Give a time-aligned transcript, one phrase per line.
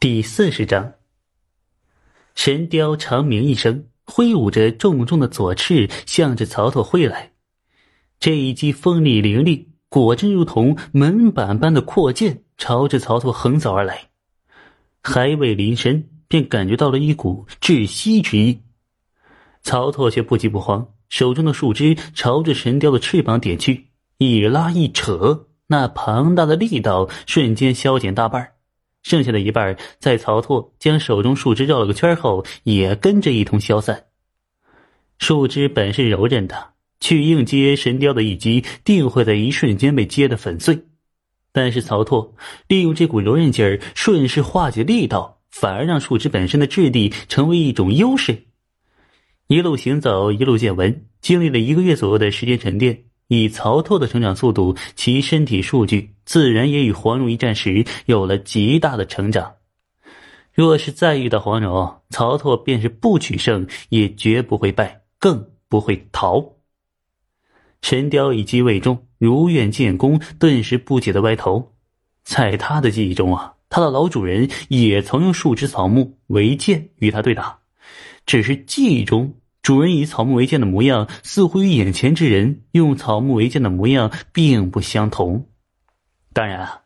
[0.00, 0.92] 第四十章，
[2.36, 7.32] 神雕长鸣一声，挥舞着重重的左翅，向着曹操挥来。
[8.20, 14.10] 这一击锋利凌厉，果真如同门板般的阔剑，朝着曹操横扫而来。
[15.02, 18.60] 还未临身，便感觉到了一股窒息之意。
[19.62, 23.88] 曹操却不急不慌，手中的树枝朝着神雕的翅膀点去，
[24.18, 28.52] 一拉一扯，那庞大的力道瞬间消减大半。
[29.08, 34.04] 剩下的一半，在曹拓将手中树枝绕了个圈后，也跟着一同消散。
[35.18, 40.78] 树枝本是柔韧的，去硬接神雕的一击，定会在一瞬间被接得粉碎。
[41.52, 42.34] 但是曹拓
[42.66, 48.44] 利用这股柔韧劲儿，顺势化解力道，反而让树枝本身的质地成为一种优势。
[49.46, 53.04] 一路行走，一路见闻，经历了一个月左右的时间沉淀。
[53.28, 59.54] 以曹拓的成长速度，其身体数据自然也与黄蓉一战时有了极大的成长。
[60.52, 66.44] 若是再遇到黄蓉，曹拓便是不取胜也绝不会败，更不会逃。
[67.80, 71.74] 神雕一击未中，如愿建功，顿时不解的歪头。
[72.24, 77.58] 在他的记忆中啊，他的老主人也曾用树枝草木为剑与他对打，
[78.26, 79.32] 只是记忆中。
[79.68, 85.46] 主人以草木为剑的模样，似乎与眼前之人用草木为剑的模样并不相同。
[86.32, 86.80] 当然啊，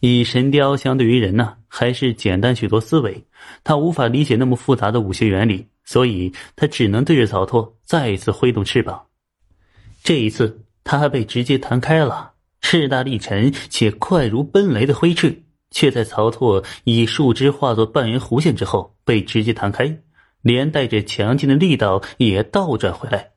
[0.00, 3.22] 以神雕相对于人呢，还是简单许多思维。
[3.62, 8.98] 他无法理解那么复杂的武学原理，所以他只能对着曹拓再一次挥动翅膀。
[10.02, 19.94] 这一次，他还被直接弹开了，势大力沉且快如奔雷的挥翅，却在曹拓以树枝化作半圆弧线之后被直接弹开。
[20.42, 23.30] 连带着强劲的力道也倒转回来。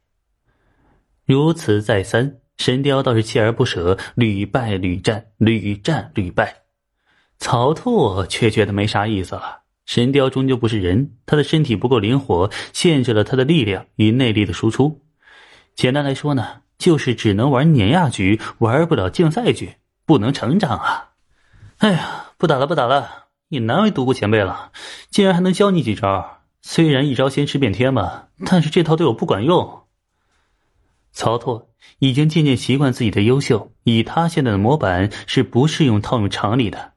[1.26, 6.64] 如此再三，神雕倒是锲而不舍，屡败屡战，屡战屡败。
[7.38, 9.62] 曹拓却觉得没啥意思了。
[9.86, 15.04] 神雕终究不是人，他的身体不够灵活，限制了他的力量与内力的输出。
[15.76, 21.12] 简单来说呢，就是只能玩碾压局，玩不了竞赛局，不能成长啊！
[21.78, 23.26] 哎呀，不打了，不打了！
[23.50, 24.72] 也难为独孤前辈了，
[25.12, 26.42] 竟然还能教你几招。
[26.68, 29.84] 虽然一招先吃遍天嘛，但是这套对我不管用。
[31.14, 36.94] 曹拓已经渐渐习惯自己的优秀，以他现在的模板是不适用套用常理的。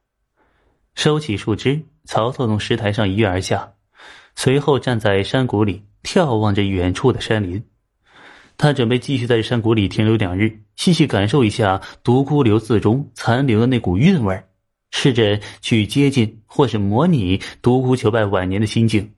[0.95, 3.75] 收起树枝，曹拓从石台上一跃而下，
[4.35, 7.63] 随后站在山谷里眺望着远处的山林。
[8.57, 14.43] 他准备继续在山谷里停留两日，细细感受一下独孤流字中残留的那股韵味
[14.93, 19.13] 试着去接近或是模拟独孤求败晚年的心境。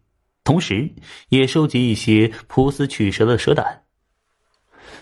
[0.45, 0.93] 同时，
[1.29, 3.83] 也收集一些扑死取蛇的蛇胆。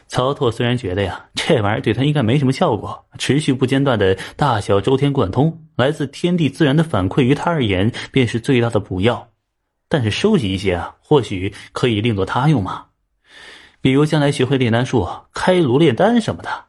[0.06, 9.28] 曹拓虽然觉得呀，这玩意儿对他应该没什么效果，持续不间断的大小周天贯通，来自天地自然的反馈于他而言便是最大的补药。
[9.88, 12.86] 但是收集一些啊，或许可以另作他用嘛。
[13.80, 16.64] 比如将来学会炼丹术，开炉炼丹什么的。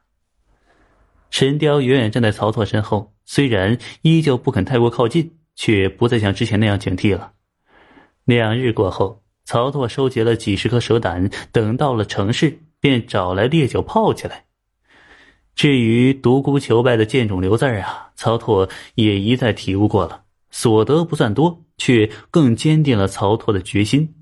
[1.30, 7.32] 神雕远远站在曹拓身后，虽然依旧不肯太过靠近，却不再像之前那样警惕了。
[8.38, 14.46] 两日过后，曹拓收集了几十颗蛇胆，等到了城市，便找来烈酒泡起来。
[15.56, 24.14] 至于独孤求败的剑种留字啊，曹拓也一再体悟过了，所得不算多，却更坚定了曹拓的决心。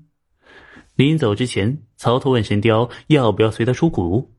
[0.96, 4.32] 临走之前，曹拓问神雕要不要随他出谷，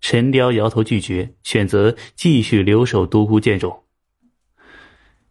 [0.00, 3.84] 神雕摇头拒绝，选择继续留守独孤剑种。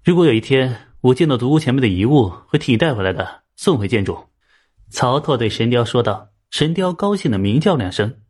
[0.01, 3.40] 如果有一天我见到独孤前辈的遗物，会替你带回来的。
[3.61, 4.17] 送回剑主，
[4.89, 6.29] 曹拓对神雕说道。
[6.49, 8.21] 神雕高兴的鸣叫两声。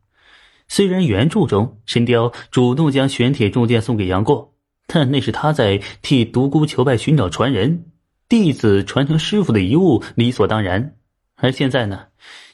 [0.68, 4.54] 虽然原著中神雕主动将玄铁重剑送给杨过，
[4.86, 7.86] 但那是他在替独孤求败寻找传人，
[8.28, 10.96] 弟子传承师傅的遗物理所当然。
[11.36, 12.08] 而现在呢，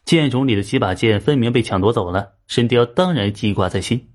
[0.04, 4.12] 剑冢里的几把剑分明被抢夺走了，神雕当然记挂在心。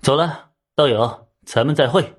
[0.00, 2.16] 走了，道友，咱们再会。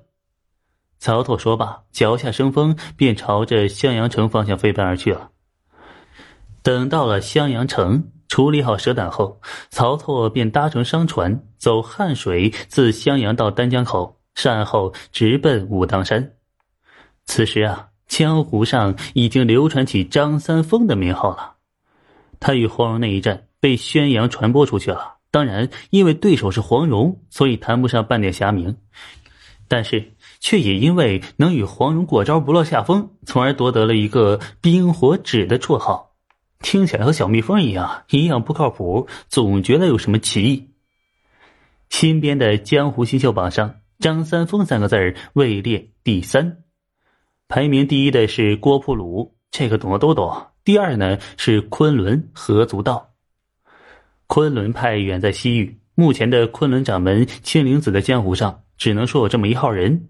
[1.04, 5.28] 曹拓说罢，脚下生风，便朝着襄阳城方向飞奔而去了。
[6.62, 16.32] 等到了襄阳城，处理好蛇胆后，曹拓便搭乘商船走汉水，自襄阳到丹江口，善后直奔武当山。
[17.26, 21.56] 此时啊，江湖上已经流传起张三丰的名号了。
[22.40, 28.74] 他与黄蓉那一战被宣扬传播出去了，当然，因为对手是黄蓉，所以谈不上半点侠名。
[29.68, 30.12] 但是。
[30.44, 36.10] 却也因为能与黄蓉过招不落下风，从而夺得了一个“冰火指”的绰号。
[36.60, 40.68] 听起来和小蜜蜂一样，一样不靠谱，总觉得有什么歧义。
[41.88, 46.58] 新编的江湖新秀榜上，张三丰三个字位列第三。
[47.48, 50.48] 排名第一的是郭普鲁，这个懂的都懂。
[50.62, 53.14] 第二呢是昆仑何足道。
[54.26, 60.08] 昆仑派远在西域，目前的昆仑掌门青灵子的江湖上只能说有这么一号人，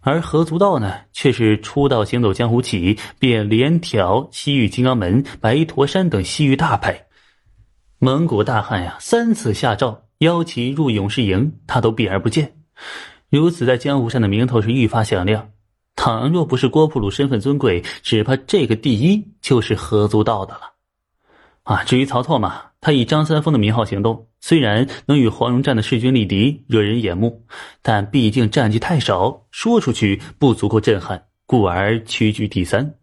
[0.00, 7.06] 而何足道呢，却是出道行走江湖起，便连挑西域金刚门、白驼山等西域大派。
[7.98, 12.54] 蒙古大汉呀，三次下诏邀其入勇士营，他都避而不见。
[13.28, 15.50] 如此在江湖上的名头是愈发响亮。
[15.96, 20.60] 倘若不是郭普鲁身份尊贵，只怕这个第一就是何足道的了。
[21.64, 27.44] 啊，至于曹操嘛，他以张三丰的名号行动，虽然能与黄蓉战的势均力敌，惹人眼目，
[27.82, 32.94] 但毕竟战绩太少，说出去不足够震撼，故而屈居第三。